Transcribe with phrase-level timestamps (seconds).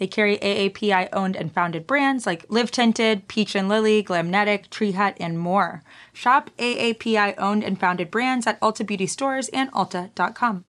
[0.00, 4.92] They carry AAPI owned and founded brands like Live Tinted, Peach and Lily, Glamnetic, Tree
[4.92, 5.82] Hut, and more.
[6.14, 10.64] Shop AAPI owned and founded brands at Ulta Beauty stores and Ulta.com.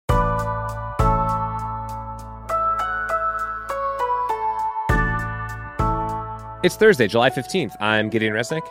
[6.64, 7.76] It's Thursday, July 15th.
[7.80, 8.68] I'm Gideon Resnick.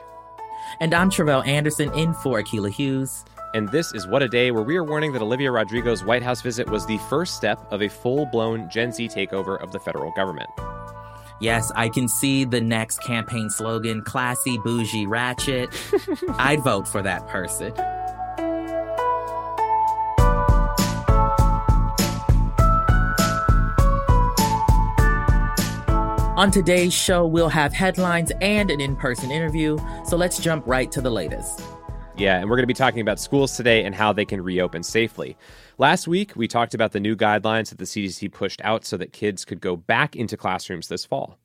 [0.81, 3.25] And I'm Tre'vell Anderson in for Akilah Hughes.
[3.55, 6.43] And this is What a Day, where we are warning that Olivia Rodrigo's White House
[6.43, 10.13] visit was the first step of a full blown Gen Z takeover of the federal
[10.13, 10.51] government.
[11.41, 15.71] Yes, I can see the next campaign slogan classy, bougie, ratchet.
[16.39, 17.73] I'd vote for that person.
[26.37, 30.93] On today's show, we'll have headlines and an in person interview, so let's jump right
[30.93, 31.63] to the latest.
[32.19, 34.83] Yeah, and we're going to be talking about schools today and how they can reopen
[34.83, 35.37] safely.
[35.79, 39.13] Last week, we talked about the new guidelines that the CDC pushed out so that
[39.13, 41.39] kids could go back into classrooms this fall.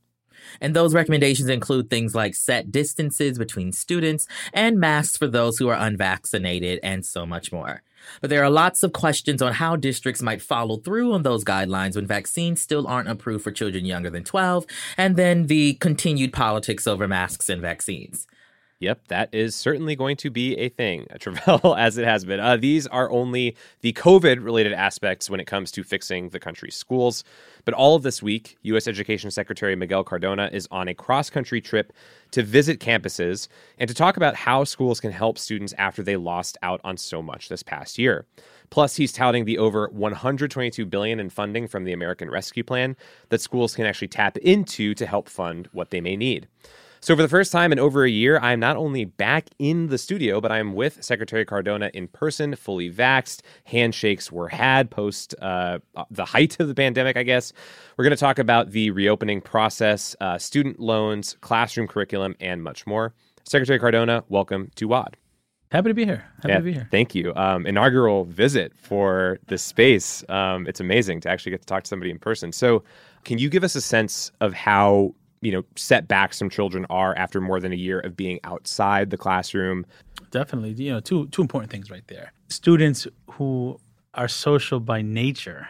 [0.60, 5.70] And those recommendations include things like set distances between students and masks for those who
[5.70, 7.84] are unvaccinated and so much more.
[8.20, 11.96] But there are lots of questions on how districts might follow through on those guidelines
[11.96, 14.66] when vaccines still aren't approved for children younger than 12,
[14.98, 18.26] and then the continued politics over masks and vaccines.
[18.84, 22.42] Yep, that is certainly going to be a thing, Tre'vell, as it has been.
[22.42, 26.76] Uh, these are only the COVID related aspects when it comes to fixing the country's
[26.76, 27.24] schools.
[27.64, 28.86] But all of this week, U.S.
[28.86, 31.94] Education Secretary Miguel Cardona is on a cross country trip
[32.32, 36.58] to visit campuses and to talk about how schools can help students after they lost
[36.62, 38.26] out on so much this past year.
[38.70, 42.98] Plus, he's touting the over 122 billion in funding from the American Rescue Plan
[43.30, 46.50] that schools can actually tap into to help fund what they may need.
[47.04, 49.98] So, for the first time in over a year, I'm not only back in the
[49.98, 53.42] studio, but I'm with Secretary Cardona in person, fully vaxxed.
[53.66, 57.52] Handshakes were had post uh, the height of the pandemic, I guess.
[57.98, 62.88] We're going to talk about the reopening process, uh, student loans, classroom curriculum, and much
[62.88, 63.14] more.
[63.44, 65.18] Secretary Cardona, welcome to WAD.
[65.74, 66.24] Happy to be here.
[66.38, 66.88] Happy yeah, to be here.
[66.90, 67.36] Thank you.
[67.36, 70.24] Um, inaugural visit for this space.
[70.30, 72.54] Um, it's amazing to actually get to talk to somebody in person.
[72.54, 72.86] So,
[73.26, 77.42] can you give us a sense of how you know setbacks some children are after
[77.42, 79.86] more than a year of being outside the classroom
[80.32, 83.80] definitely you know two two important things right there students who
[84.14, 85.68] are social by nature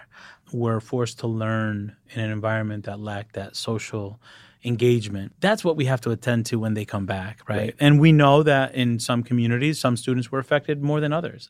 [0.52, 4.20] were forced to learn in an environment that lacked that social
[4.66, 5.34] engagement.
[5.40, 7.58] That's what we have to attend to when they come back, right?
[7.58, 7.76] right?
[7.80, 11.50] And we know that in some communities, some students were affected more than others.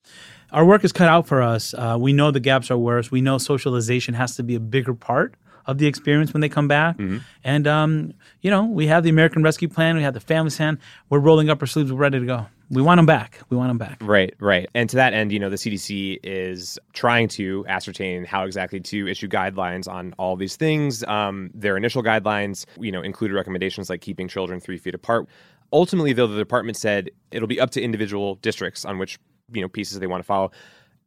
[0.51, 1.73] Our work is cut out for us.
[1.73, 3.11] Uh, we know the gaps are worse.
[3.11, 5.35] We know socialization has to be a bigger part
[5.65, 6.97] of the experience when they come back.
[6.97, 7.17] Mm-hmm.
[7.43, 10.79] And um, you know, we have the American Rescue Plan, we have the Family Plan.
[11.09, 12.47] We're rolling up our sleeves, we're ready to go.
[12.69, 13.39] We want them back.
[13.49, 13.99] We want them back.
[14.01, 14.67] Right, right.
[14.73, 19.07] And to that end, you know, the CDC is trying to ascertain how exactly to
[19.07, 21.03] issue guidelines on all these things.
[21.03, 25.27] Um, their initial guidelines, you know, included recommendations like keeping children three feet apart.
[25.71, 29.19] Ultimately, though, the department said it'll be up to individual districts on which
[29.51, 30.51] you know pieces they want to follow.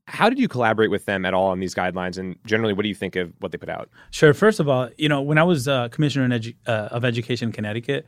[0.06, 2.16] How did you collaborate with them at all on these guidelines?
[2.16, 3.90] And generally, what do you think of what they put out?
[4.10, 4.32] Sure.
[4.32, 7.52] First of all, you know, when I was uh, commissioner edu- uh, of education in
[7.52, 8.06] Connecticut,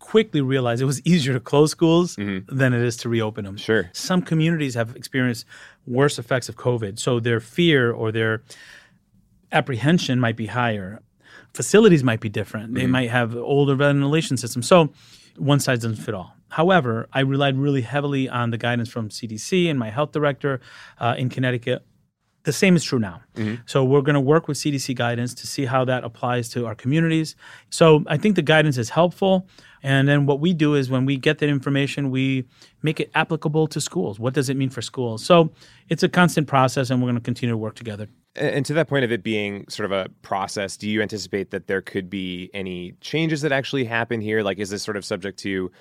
[0.00, 2.54] quickly realized it was easier to close schools mm-hmm.
[2.54, 3.56] than it is to reopen them.
[3.56, 3.88] Sure.
[3.92, 5.46] Some communities have experienced
[5.86, 8.42] worse effects of COVID, so their fear or their
[9.52, 11.00] apprehension might be higher.
[11.54, 12.66] Facilities might be different.
[12.66, 12.74] Mm-hmm.
[12.74, 14.66] They might have older ventilation systems.
[14.66, 14.92] So
[15.40, 16.34] one size doesn't fit all.
[16.50, 20.60] However, I relied really heavily on the guidance from CDC and my health director
[20.98, 21.84] uh, in Connecticut.
[22.42, 23.22] The same is true now.
[23.36, 23.62] Mm-hmm.
[23.66, 26.74] So we're going to work with CDC guidance to see how that applies to our
[26.74, 27.36] communities.
[27.68, 29.46] So I think the guidance is helpful.
[29.82, 32.46] And then what we do is when we get that information, we
[32.82, 34.18] make it applicable to schools.
[34.18, 35.24] What does it mean for schools?
[35.24, 35.52] So
[35.88, 38.08] it's a constant process, and we're going to continue to work together.
[38.36, 41.66] And to that point of it being sort of a process, do you anticipate that
[41.66, 44.42] there could be any changes that actually happen here?
[44.42, 45.72] Like, is this sort of subject to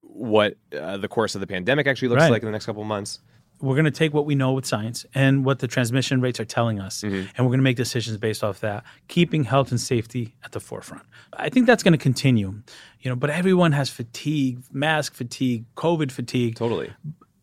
[0.00, 2.30] what uh, the course of the pandemic actually looks right.
[2.30, 3.20] like in the next couple of months?
[3.60, 6.44] We're going to take what we know with science and what the transmission rates are
[6.44, 7.16] telling us, mm-hmm.
[7.16, 10.60] and we're going to make decisions based off that, keeping health and safety at the
[10.60, 11.04] forefront.
[11.32, 12.62] I think that's going to continue,
[13.00, 13.16] you know.
[13.16, 16.54] But everyone has fatigue, mask fatigue, COVID fatigue.
[16.54, 16.92] Totally.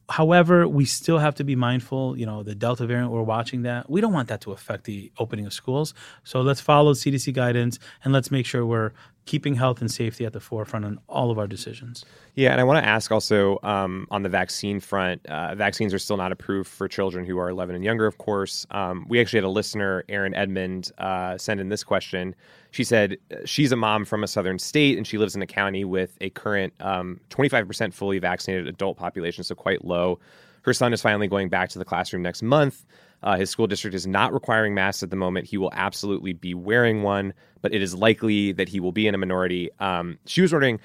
[0.10, 2.18] However, we still have to be mindful.
[2.18, 3.90] You know, the Delta variant, we're watching that.
[3.90, 5.94] We don't want that to affect the opening of schools.
[6.24, 8.92] So let's follow CDC guidance and let's make sure we're
[9.26, 12.06] keeping health and safety at the forefront in all of our decisions.
[12.36, 15.26] Yeah, and I want to ask also um, on the vaccine front.
[15.26, 18.68] Uh, vaccines are still not approved for children who are 11 and younger, of course.
[18.72, 22.36] Um, we actually had a listener, Erin Edmond, uh, send in this question.
[22.70, 25.48] She said uh, she's a mom from a southern state and she lives in a
[25.48, 30.20] county with a current um, 25% fully vaccinated adult population, so quite low.
[30.62, 32.86] Her son is finally going back to the classroom next month.
[33.26, 35.48] Uh, his school district is not requiring masks at the moment.
[35.48, 39.16] He will absolutely be wearing one, but it is likely that he will be in
[39.16, 39.72] a minority.
[39.80, 40.80] Um, she was wondering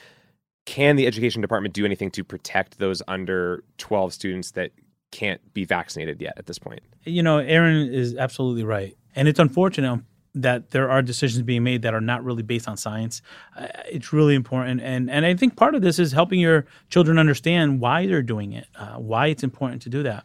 [0.67, 4.71] can the education department do anything to protect those under 12 students that
[5.11, 6.81] can't be vaccinated yet at this point?
[7.05, 8.97] You know, Erin is absolutely right.
[9.15, 10.01] And it's unfortunate
[10.35, 13.21] that there are decisions being made that are not really based on science.
[13.57, 17.19] Uh, it's really important, and and I think part of this is helping your children
[17.19, 20.25] understand why they're doing it, uh, why it's important to do that.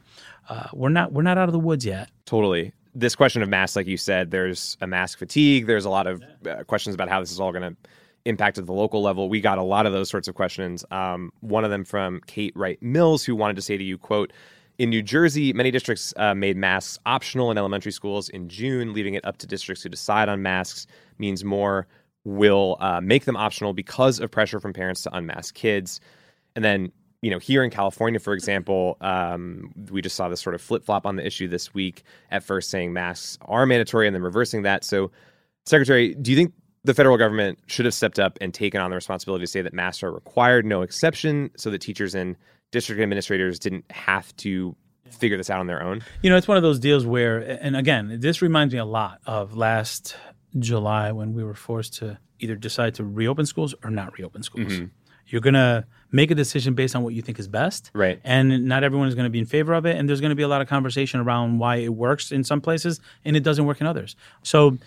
[0.50, 2.10] Uh, we're not we're not out of the woods yet.
[2.26, 2.74] Totally.
[2.94, 5.68] This question of masks, like you said, there's a mask fatigue.
[5.68, 7.76] There's a lot of uh, questions about how this is all going to
[8.24, 9.28] impact at the local level.
[9.28, 10.86] We got a lot of those sorts of questions.
[10.92, 14.32] Um, one of them from Kate Wright Mills, who wanted to say to you, "quote."
[14.78, 19.14] In New Jersey, many districts uh, made masks optional in elementary schools in June, leaving
[19.14, 20.86] it up to districts who decide on masks.
[21.18, 21.88] Means more
[22.26, 26.02] will uh, make them optional because of pressure from parents to unmask kids.
[26.56, 26.92] And then,
[27.26, 30.86] you know, here in California, for example, um, we just saw this sort of flip
[30.86, 32.04] flop on the issue this week.
[32.30, 34.84] At first, saying masks are mandatory, and then reversing that.
[34.84, 35.10] So,
[35.66, 38.96] Secretary, do you think the federal government should have stepped up and taken on the
[38.96, 42.36] responsibility to say that masks are required, no exception, so that teachers and
[42.70, 44.76] district administrators didn't have to
[45.10, 46.04] figure this out on their own?
[46.22, 49.20] You know, it's one of those deals where, and again, this reminds me a lot
[49.26, 50.16] of last
[50.60, 54.74] July when we were forced to either decide to reopen schools or not reopen schools.
[54.74, 54.86] Mm-hmm.
[55.28, 57.92] You're going to make a decision based on what you think is best.
[57.94, 58.20] Right.
[58.24, 59.98] And not everyone is going to be in favor of it.
[59.98, 62.62] And there's going to be a lot of conversation around why it works in some
[62.62, 64.16] places and it doesn't work in others.
[64.44, 64.78] So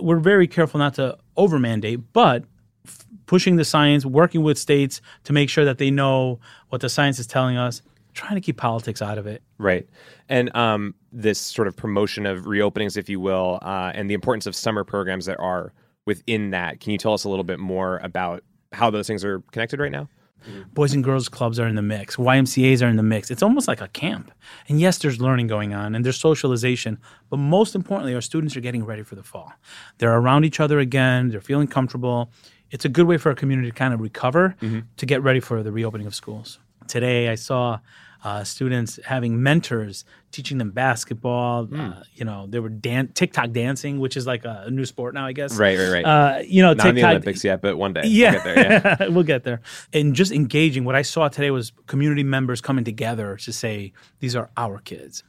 [0.00, 2.44] we're very careful not to over mandate, but
[2.86, 6.88] f- pushing the science, working with states to make sure that they know what the
[6.88, 7.82] science is telling us,
[8.14, 9.42] trying to keep politics out of it.
[9.58, 9.88] Right.
[10.28, 14.46] And um, this sort of promotion of reopenings, if you will, uh, and the importance
[14.46, 15.72] of summer programs that are
[16.06, 16.80] within that.
[16.80, 19.92] Can you tell us a little bit more about how those things are connected right
[19.92, 20.08] now?
[20.48, 20.62] Mm-hmm.
[20.74, 22.16] Boys and girls clubs are in the mix.
[22.16, 23.30] YMCA's are in the mix.
[23.30, 24.30] It's almost like a camp.
[24.68, 26.98] And yes, there's learning going on and there's socialization,
[27.30, 29.52] but most importantly, our students are getting ready for the fall.
[29.98, 31.30] They're around each other again.
[31.30, 32.30] They're feeling comfortable.
[32.70, 34.80] It's a good way for our community to kind of recover mm-hmm.
[34.96, 36.58] to get ready for the reopening of schools.
[36.86, 37.80] Today, I saw
[38.26, 41.68] uh, students having mentors teaching them basketball.
[41.72, 45.24] Uh, you know, they were dan- TikTok dancing, which is like a new sport now,
[45.24, 45.56] I guess.
[45.56, 46.04] Right, right, right.
[46.04, 48.02] Uh, you know, Not in the Olympics yet, but one day.
[48.06, 48.96] Yeah, We'll get there.
[49.00, 49.08] Yeah.
[49.10, 49.60] we'll get there.
[49.92, 50.82] And just engaging.
[50.84, 55.22] What I saw today was community members coming together to say these are our kids.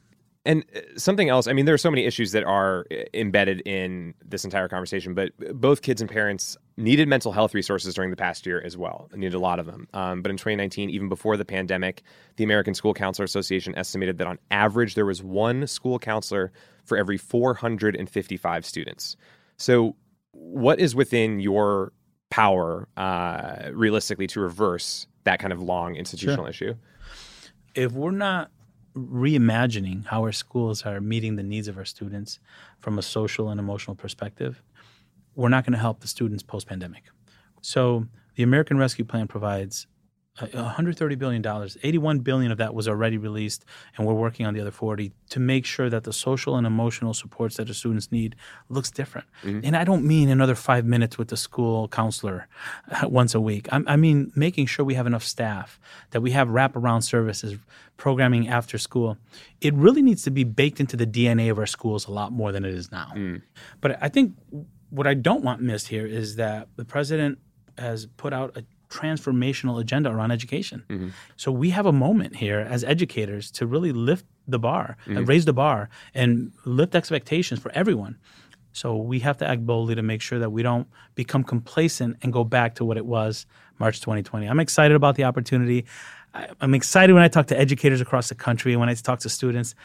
[0.44, 3.61] And uh, something else, I mean, there are so many issues that are uh, embedded
[3.67, 8.15] in this entire conversation, but both kids and parents needed mental health resources during the
[8.15, 9.09] past year as well.
[9.12, 9.88] I Needed a lot of them.
[9.94, 12.03] Um, but in 2019, even before the pandemic,
[12.35, 16.51] the American School Counselor Association estimated that on average, there was one school counselor
[16.85, 19.18] for every 455 students.
[19.57, 19.95] So,
[20.31, 21.94] what is within your
[22.29, 26.75] power, uh, realistically, to reverse that kind of long institutional issue?
[27.73, 28.51] If we're not
[28.95, 32.39] reimagining how our schools are meeting the needs of our students
[32.80, 34.62] from a social and emotional perspective,
[35.37, 37.03] we're not going to help the students post pandemic.
[37.61, 39.87] So the American Rescue Plan provides
[40.39, 41.77] uh, 130 billion dollars.
[41.81, 43.65] 81 billion of that was already released,
[43.97, 47.13] and we're working on the other 40 to make sure that the social and emotional
[47.13, 48.35] supports that the students need
[48.69, 49.27] looks different.
[49.63, 52.47] And I don't mean another five minutes with the school counselor
[52.91, 53.67] uh, once a week.
[53.71, 55.79] I, I mean making sure we have enough staff,
[56.11, 57.57] that we have wraparound services,
[57.97, 59.17] programming after school.
[59.59, 62.51] It really needs to be baked into the DNA of our schools a lot more
[62.51, 63.11] than it is now.
[63.81, 64.35] But I think
[64.89, 67.39] what I don't want missed here is that the president
[67.77, 71.11] has put out a transformational agenda around education.
[71.35, 75.45] So we have a moment here as educators to really lift the bar, uh, raise
[75.45, 78.17] the bar, and lift expectations for everyone.
[78.71, 82.31] So we have to act boldly to make sure that we don't become complacent and
[82.31, 83.45] go back to what it was
[83.79, 84.45] March 2020.
[84.47, 85.85] I'm excited about the opportunity.
[86.33, 89.19] I- I'm excited when I talk to educators across the country and when I talk
[89.19, 89.75] to students.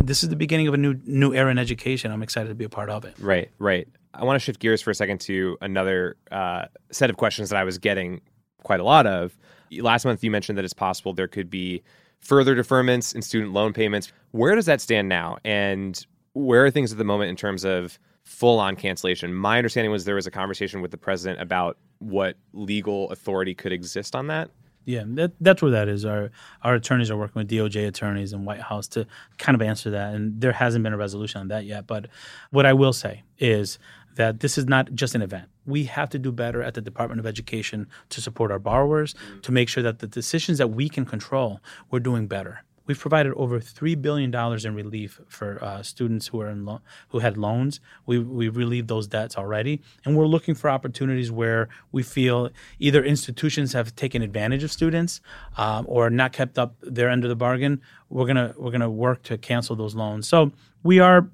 [0.00, 2.10] This is the beginning of a new new era in education.
[2.12, 3.14] I'm excited to be a part of it.
[3.18, 3.88] Right, right.
[4.14, 7.56] I want to shift gears for a second to another uh, set of questions that
[7.56, 8.20] I was getting
[8.62, 9.36] quite a lot of.
[9.72, 11.82] Last month, you mentioned that it's possible there could be
[12.20, 14.12] further deferments in student loan payments.
[14.30, 15.38] Where does that stand now?
[15.44, 16.04] And
[16.34, 19.34] where are things at the moment in terms of full on cancellation?
[19.34, 23.72] My understanding was there was a conversation with the president about what legal authority could
[23.72, 24.50] exist on that.
[24.84, 26.04] Yeah, that, that's where that is.
[26.04, 26.30] Our
[26.62, 29.06] our attorneys are working with DOJ attorneys and White House to
[29.38, 31.86] kind of answer that, and there hasn't been a resolution on that yet.
[31.86, 32.08] But
[32.50, 33.78] what I will say is
[34.16, 35.48] that this is not just an event.
[35.64, 39.40] We have to do better at the Department of Education to support our borrowers, mm-hmm.
[39.40, 41.60] to make sure that the decisions that we can control,
[41.90, 42.64] we're doing better.
[42.86, 46.80] We've provided over three billion dollars in relief for uh, students who are in lo-
[47.08, 47.80] who had loans.
[48.06, 53.04] We we've relieved those debts already, and we're looking for opportunities where we feel either
[53.04, 55.20] institutions have taken advantage of students
[55.56, 57.80] um, or not kept up their end of the bargain.
[58.08, 60.28] We're gonna we're gonna work to cancel those loans.
[60.28, 61.28] So we are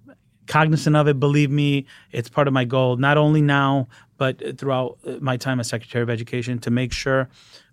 [0.47, 1.21] cognizant of it.
[1.21, 3.89] Believe me, it's part of my goal, not only now
[4.19, 7.29] but throughout my time as Secretary of Education, to make sure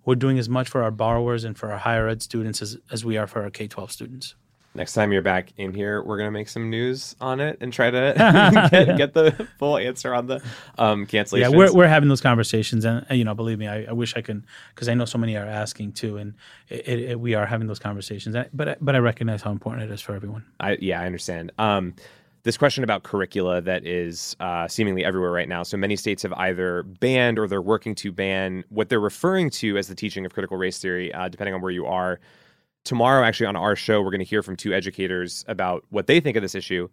[0.06, 3.04] we're doing as much for our borrowers and for our higher ed students as, as
[3.04, 4.36] we are for our K 12 students.
[4.76, 7.90] Next time you're back in here, we're gonna make some news on it and try
[7.90, 8.14] to
[8.72, 10.44] get, get, the full answer on the
[10.78, 11.50] um, cancellation.
[11.50, 14.22] Yeah, we're, we're having those conversations, and you know, believe me, I, I wish I
[14.22, 16.34] can, because I know so many are asking too, and
[16.68, 18.36] it, it, we are having those conversations.
[18.54, 20.44] But but I recognize how important it is for everyone.
[20.60, 21.54] I yeah, I understand.
[21.58, 21.94] Um,
[22.46, 25.64] this question about curricula that is uh, seemingly everywhere right now.
[25.64, 29.80] So many states have either banned or they're working to ban what they're referring to
[29.80, 32.20] as the teaching of critical race theory, uh, depending on where you are.
[32.84, 36.20] Tomorrow, actually, on our show, we're going to hear from two educators about what they
[36.20, 36.88] think of this issue.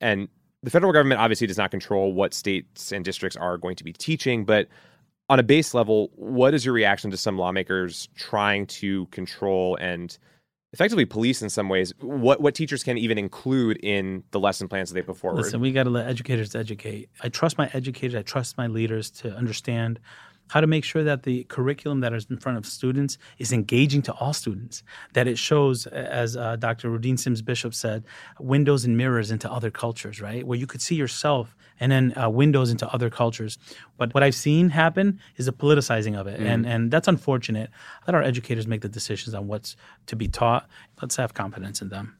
[0.00, 0.28] And
[0.62, 3.92] the federal government obviously does not control what states and districts are going to be
[3.92, 4.68] teaching, but
[5.28, 10.16] on a base level, what is your reaction to some lawmakers trying to control and
[10.74, 14.90] effectively police in some ways what what teachers can even include in the lesson plans
[14.90, 15.42] that they put forward.
[15.42, 17.08] Listen, we got to let educators educate.
[17.22, 18.16] I trust my educators.
[18.16, 20.00] I trust my leaders to understand
[20.54, 24.00] how to make sure that the curriculum that is in front of students is engaging
[24.00, 26.90] to all students, that it shows, as uh, Dr.
[26.90, 28.04] Rudine Sims Bishop said,
[28.38, 30.46] windows and mirrors into other cultures, right?
[30.46, 33.58] Where you could see yourself and then uh, windows into other cultures.
[33.96, 36.46] But what I've seen happen is a politicizing of it, mm.
[36.46, 37.68] and, and that's unfortunate.
[38.06, 39.74] Let our educators make the decisions on what's
[40.06, 40.68] to be taught.
[41.02, 42.16] Let's have confidence in them.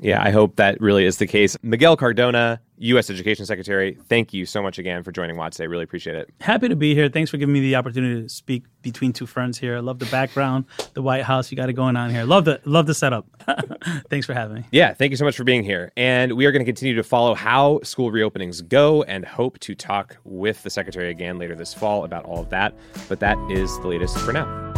[0.00, 1.56] Yeah, I hope that really is the case.
[1.62, 3.10] Miguel Cardona, U.S.
[3.10, 5.66] Education Secretary, thank you so much again for joining WAD today.
[5.66, 6.30] Really appreciate it.
[6.40, 7.08] Happy to be here.
[7.08, 9.76] Thanks for giving me the opportunity to speak between two friends here.
[9.76, 11.50] I love the background, the White House.
[11.50, 12.24] You got it going on here.
[12.24, 13.26] Love the love the setup.
[14.10, 14.64] Thanks for having me.
[14.72, 15.92] Yeah, thank you so much for being here.
[15.96, 19.74] And we are going to continue to follow how school reopenings go and hope to
[19.74, 22.74] talk with the Secretary again later this fall about all of that.
[23.08, 24.73] But that is the latest for now.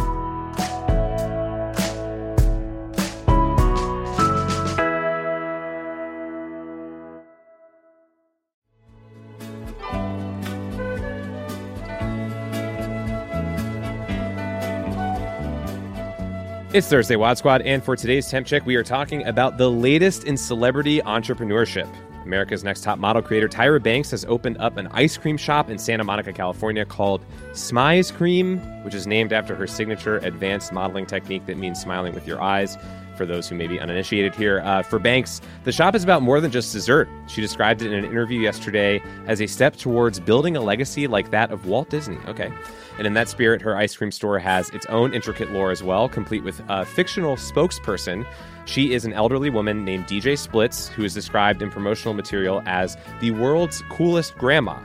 [16.77, 20.25] It's Thursday, Wad Squad, and for today's temp check, we are talking about the latest
[20.25, 21.91] in celebrity entrepreneurship.
[22.23, 25.79] America's Next Top Model creator Tyra Banks has opened up an ice cream shop in
[25.79, 27.25] Santa Monica, California called
[27.57, 32.27] Smize Cream, which is named after her signature advanced modeling technique that means smiling with
[32.27, 32.77] your eyes.
[33.17, 36.39] For those who may be uninitiated here, uh, for Banks, the shop is about more
[36.39, 37.09] than just dessert.
[37.27, 41.31] She described it in an interview yesterday as a step towards building a legacy like
[41.31, 42.19] that of Walt Disney.
[42.27, 42.51] Okay.
[42.99, 46.07] And in that spirit, her ice cream store has its own intricate lore as well,
[46.07, 48.25] complete with a fictional spokesperson.
[48.65, 52.97] She is an elderly woman named DJ Splits, who is described in promotional material as
[53.19, 54.79] the world's coolest grandma.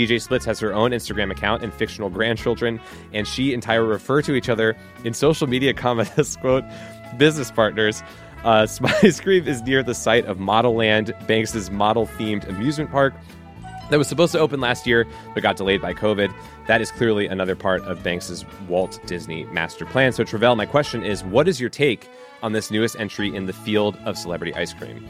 [0.00, 2.80] DJ Splits has her own Instagram account and fictional grandchildren,
[3.12, 6.64] and she and Tyra refer to each other in social media comments quote,
[7.18, 8.02] business partners.
[8.42, 13.12] Uh, Smize Cream is near the site of Model Land, Banks' model themed amusement park,
[13.90, 16.32] that was supposed to open last year but got delayed by COVID.
[16.66, 20.12] That is clearly another part of Banks's Walt Disney master plan.
[20.12, 22.08] So, Tre'vell, my question is what is your take
[22.42, 25.06] on this newest entry in the field of celebrity ice cream?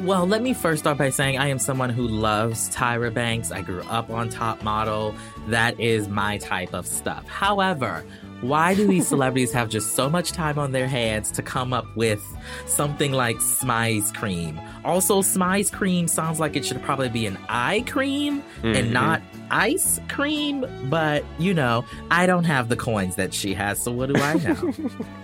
[0.00, 3.50] Well, let me first start by saying I am someone who loves Tyra Banks.
[3.50, 5.14] I grew up on Top Model.
[5.48, 7.26] That is my type of stuff.
[7.26, 8.04] However,
[8.42, 11.86] why do these celebrities have just so much time on their hands to come up
[11.96, 12.22] with
[12.66, 14.60] something like Smize Cream?
[14.84, 18.74] Also, Smize Cream sounds like it should probably be an eye cream mm-hmm.
[18.74, 23.82] and not ice cream, but you know, I don't have the coins that she has,
[23.82, 24.74] so what do I know?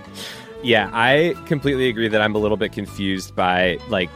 [0.62, 4.08] yeah, I completely agree that I'm a little bit confused by like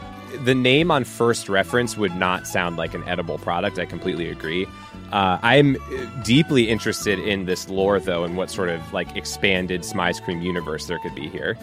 [0.43, 3.79] the name on first reference would not sound like an edible product.
[3.79, 4.67] I completely agree.
[5.11, 5.77] Uh, I'm
[6.23, 10.87] deeply interested in this lore, though, and what sort of like expanded Smize Cream universe
[10.87, 11.57] there could be here.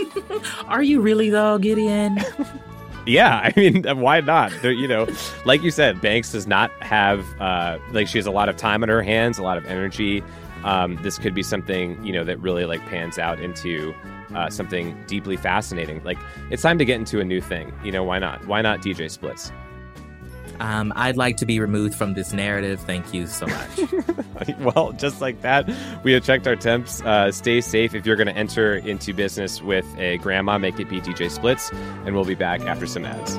[0.66, 2.18] Are you really, though, Gideon?
[3.06, 4.52] yeah, I mean, why not?
[4.62, 5.06] There, you know,
[5.44, 8.82] like you said, Banks does not have uh, like she has a lot of time
[8.82, 10.24] on her hands, a lot of energy.
[10.64, 13.94] Um, this could be something you know that really like pans out into
[14.34, 16.02] uh, something deeply fascinating.
[16.04, 16.18] Like
[16.50, 17.72] it's time to get into a new thing.
[17.84, 18.46] You know, why not?
[18.46, 19.52] Why not DJ splits?
[20.60, 22.80] Um, I'd like to be removed from this narrative.
[22.80, 23.80] Thank you so much.
[24.58, 25.68] well, just like that,
[26.04, 27.02] we have checked our temps.
[27.02, 30.58] Uh, stay safe if you're going to enter into business with a grandma.
[30.58, 31.70] Make it be DJ Splits,
[32.04, 33.38] and we'll be back after some ads.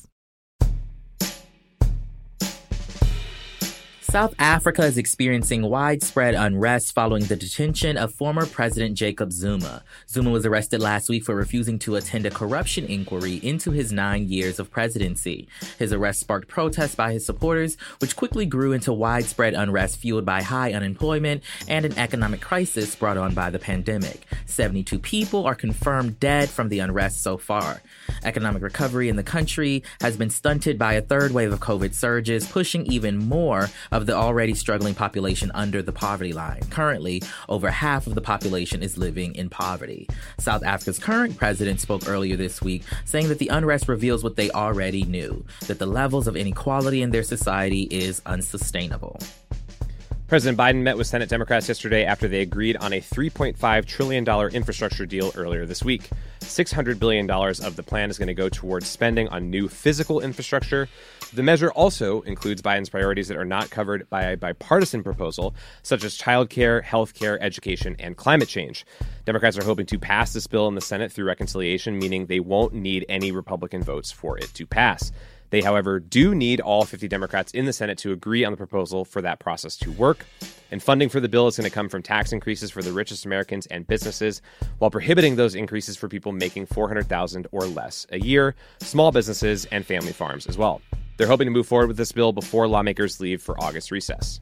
[4.11, 9.83] South Africa is experiencing widespread unrest following the detention of former President Jacob Zuma.
[10.09, 14.27] Zuma was arrested last week for refusing to attend a corruption inquiry into his nine
[14.27, 15.47] years of presidency.
[15.79, 20.41] His arrest sparked protests by his supporters, which quickly grew into widespread unrest fueled by
[20.41, 24.27] high unemployment and an economic crisis brought on by the pandemic.
[24.45, 27.81] 72 people are confirmed dead from the unrest so far.
[28.25, 32.45] Economic recovery in the country has been stunted by a third wave of COVID surges,
[32.45, 36.61] pushing even more of of the already struggling population under the poverty line.
[36.69, 40.07] Currently, over half of the population is living in poverty.
[40.39, 44.49] South Africa's current president spoke earlier this week saying that the unrest reveals what they
[44.51, 49.19] already knew that the levels of inequality in their society is unsustainable.
[50.31, 55.05] President Biden met with Senate Democrats yesterday after they agreed on a $3.5 trillion infrastructure
[55.05, 56.09] deal earlier this week.
[56.39, 60.87] $600 billion of the plan is going to go towards spending on new physical infrastructure.
[61.33, 66.05] The measure also includes Biden's priorities that are not covered by a bipartisan proposal, such
[66.05, 68.85] as childcare, healthcare, education, and climate change.
[69.25, 72.73] Democrats are hoping to pass this bill in the Senate through reconciliation, meaning they won't
[72.73, 75.11] need any Republican votes for it to pass.
[75.51, 79.05] They, however, do need all 50 Democrats in the Senate to agree on the proposal
[79.05, 80.25] for that process to work.
[80.71, 83.25] And funding for the bill is going to come from tax increases for the richest
[83.25, 84.41] Americans and businesses,
[84.79, 89.85] while prohibiting those increases for people making 400,000 or less a year, small businesses and
[89.85, 90.81] family farms as well.
[91.17, 94.39] They're hoping to move forward with this bill before lawmakers leave for August recess.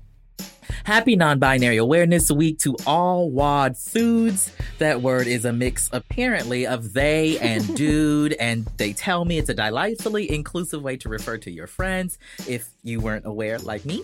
[0.83, 4.51] Happy Non Binary Awareness Week to all WAD foods.
[4.77, 9.49] That word is a mix, apparently, of they and dude, and they tell me it's
[9.49, 14.03] a delightfully inclusive way to refer to your friends, if you weren't aware, like me.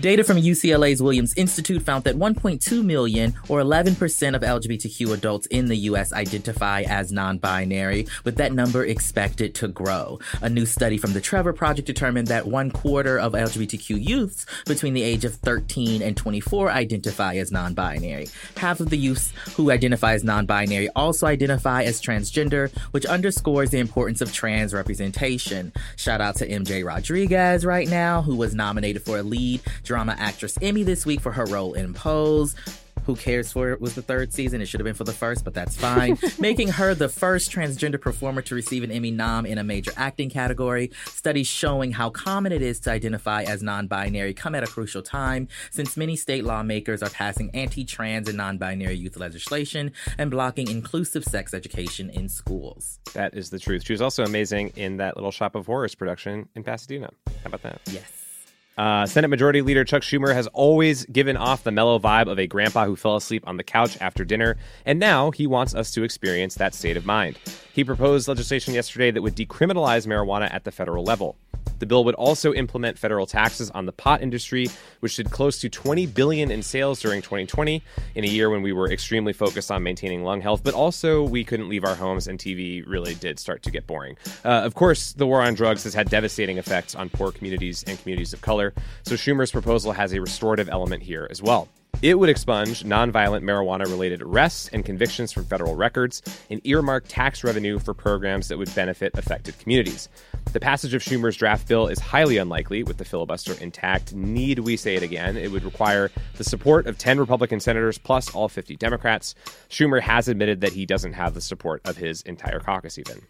[0.00, 5.66] Data from UCLA's Williams Institute found that 1.2 million, or 11% of LGBTQ adults in
[5.66, 10.18] the US, identify as non binary, with that number expected to grow.
[10.42, 14.94] A new study from the Trevor Project determined that one quarter of LGBTQ youths between
[14.94, 18.28] the age of 13 and and 24 identify as non binary.
[18.56, 23.70] Half of the youths who identify as non binary also identify as transgender, which underscores
[23.70, 25.72] the importance of trans representation.
[25.96, 30.58] Shout out to MJ Rodriguez right now, who was nominated for a lead drama actress
[30.62, 32.54] Emmy this week for her role in Pose.
[33.06, 34.60] Who cares for it was the third season?
[34.60, 36.18] It should have been for the first, but that's fine.
[36.40, 40.28] Making her the first transgender performer to receive an Emmy nom in a major acting
[40.28, 40.90] category.
[41.06, 45.02] Studies showing how common it is to identify as non binary come at a crucial
[45.02, 50.30] time since many state lawmakers are passing anti trans and non binary youth legislation and
[50.30, 52.98] blocking inclusive sex education in schools.
[53.14, 53.84] That is the truth.
[53.86, 57.10] She was also amazing in that Little Shop of Horrors production in Pasadena.
[57.28, 57.80] How about that?
[57.86, 58.25] Yes.
[58.76, 62.46] Uh, Senate Majority Leader Chuck Schumer has always given off the mellow vibe of a
[62.46, 66.02] grandpa who fell asleep on the couch after dinner, and now he wants us to
[66.02, 67.38] experience that state of mind.
[67.72, 71.36] He proposed legislation yesterday that would decriminalize marijuana at the federal level.
[71.78, 74.68] The bill would also implement federal taxes on the pot industry,
[75.00, 77.82] which did close to 20 billion in sales during 2020,
[78.14, 81.44] in a year when we were extremely focused on maintaining lung health, but also we
[81.44, 84.16] couldn't leave our homes and TV really did start to get boring.
[84.44, 88.00] Uh, of course, the war on drugs has had devastating effects on poor communities and
[88.00, 91.68] communities of color, so Schumer's proposal has a restorative element here as well.
[92.02, 97.42] It would expunge nonviolent marijuana related arrests and convictions from federal records and earmark tax
[97.42, 100.10] revenue for programs that would benefit affected communities.
[100.52, 104.14] The passage of Schumer's draft bill is highly unlikely with the filibuster intact.
[104.14, 105.38] Need we say it again?
[105.38, 109.34] It would require the support of 10 Republican senators plus all 50 Democrats.
[109.70, 113.22] Schumer has admitted that he doesn't have the support of his entire caucus, even.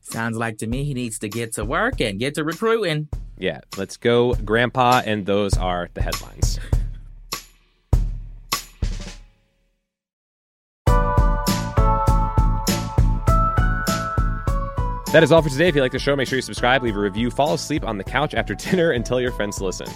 [0.00, 3.08] Sounds like to me he needs to get to work and get to recruiting.
[3.38, 6.60] Yeah, let's go, Grandpa, and those are the headlines.
[15.12, 15.68] That is all for today.
[15.68, 17.98] If you like the show, make sure you subscribe, leave a review, fall asleep on
[17.98, 19.86] the couch after dinner, and tell your friends to listen.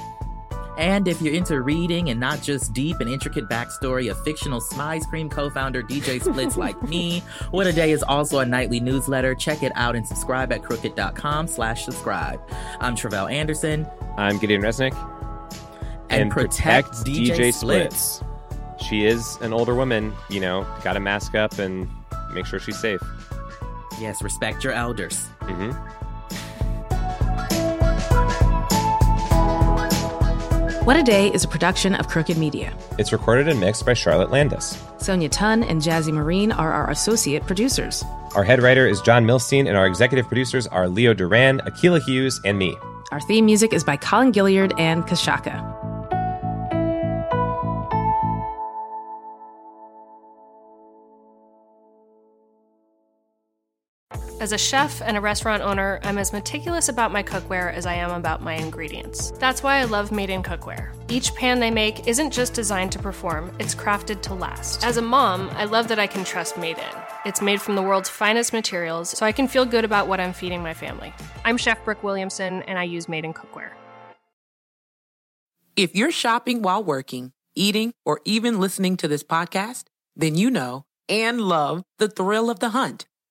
[0.76, 5.08] And if you're into reading and not just deep and intricate backstory of fictional Smize
[5.08, 9.34] Cream co-founder DJ Splits like me, What a Day is also a nightly newsletter.
[9.34, 12.38] Check it out and subscribe at crooked.com slash subscribe.
[12.80, 13.86] I'm Tre'vell Anderson.
[14.18, 14.92] I'm Gideon Resnick.
[16.10, 18.22] And, protect, DJ, Splits.
[18.86, 21.88] She is an older woman, you know, got to mask up and
[22.34, 23.00] make sure she's safe.
[23.98, 25.26] Yes, respect your elders.
[25.42, 25.72] hmm
[30.84, 32.72] What a Day is a production of Crooked Media.
[32.96, 34.80] It's recorded and mixed by Charlotte Landis.
[34.98, 38.04] Sonia Tun and Jazzy Marine are our associate producers.
[38.36, 42.40] Our head writer is John Milstein, and our executive producers are Leo Duran, Akilah Hughes,
[42.44, 42.76] and me.
[43.10, 45.75] Our theme music is by Colin Gilliard and Kashaka.
[54.38, 57.94] As a chef and a restaurant owner, I'm as meticulous about my cookware as I
[57.94, 59.30] am about my ingredients.
[59.38, 60.92] That's why I love Made in Cookware.
[61.08, 64.84] Each pan they make isn't just designed to perform, it's crafted to last.
[64.84, 67.00] As a mom, I love that I can trust Made in.
[67.24, 70.34] It's made from the world's finest materials, so I can feel good about what I'm
[70.34, 71.14] feeding my family.
[71.46, 73.70] I'm Chef Brooke Williamson, and I use Made in Cookware.
[75.76, 80.84] If you're shopping while working, eating, or even listening to this podcast, then you know
[81.08, 83.06] and love the thrill of the hunt.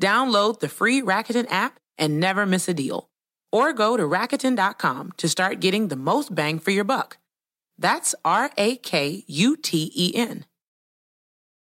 [0.00, 3.08] Download the free Rakuten app and never miss a deal.
[3.52, 7.18] Or go to Rakuten.com to start getting the most bang for your buck.
[7.78, 10.44] That's R A K U T E N.